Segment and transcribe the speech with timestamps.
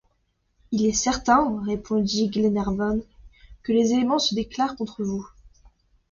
[0.71, 2.97] Il est certain, répondit Glenarvan,
[3.61, 5.27] que les éléments se déclarent contre vous.